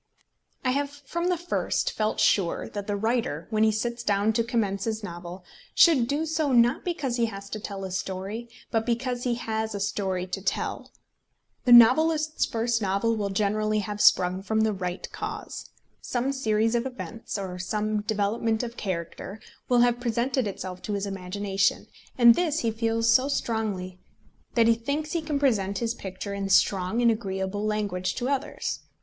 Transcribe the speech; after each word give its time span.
I 0.65 0.71
have 0.71 0.89
from 0.89 1.27
the 1.29 1.37
first 1.37 1.91
felt 1.91 2.19
sure 2.19 2.67
that 2.69 2.87
the 2.87 2.95
writer, 2.95 3.45
when 3.51 3.63
he 3.63 3.71
sits 3.71 4.01
down 4.01 4.33
to 4.33 4.43
commence 4.43 4.85
his 4.85 5.03
novel, 5.03 5.45
should 5.75 6.07
do 6.07 6.25
so, 6.25 6.51
not 6.51 6.83
because 6.83 7.17
he 7.17 7.27
has 7.27 7.51
to 7.51 7.59
tell 7.59 7.83
a 7.83 7.91
story, 7.91 8.49
but 8.71 8.83
because 8.83 9.25
he 9.25 9.35
has 9.35 9.75
a 9.75 9.79
story 9.79 10.25
to 10.25 10.41
tell. 10.41 10.89
The 11.65 11.71
novelist's 11.71 12.47
first 12.47 12.81
novel 12.81 13.15
will 13.15 13.29
generally 13.29 13.77
have 13.81 14.01
sprung 14.01 14.41
from 14.41 14.61
the 14.61 14.73
right 14.73 15.07
cause. 15.11 15.69
Some 16.01 16.31
series 16.31 16.73
of 16.73 16.87
events, 16.87 17.37
or 17.37 17.59
some 17.59 18.01
development 18.01 18.63
of 18.63 18.77
character, 18.77 19.39
will 19.69 19.81
have 19.81 19.99
presented 20.01 20.47
itself 20.47 20.81
to 20.81 20.93
his 20.93 21.05
imagination, 21.05 21.85
and 22.17 22.33
this 22.33 22.61
he 22.61 22.71
feels 22.71 23.07
so 23.07 23.27
strongly 23.27 23.99
that 24.55 24.65
he 24.67 24.73
thinks 24.73 25.11
he 25.11 25.21
can 25.21 25.37
present 25.37 25.77
his 25.77 25.93
picture 25.93 26.33
in 26.33 26.49
strong 26.49 27.03
and 27.03 27.11
agreeable 27.11 27.63
language 27.63 28.15
to 28.15 28.29
others. 28.29 28.79